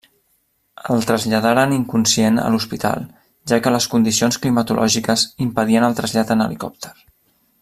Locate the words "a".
2.43-2.47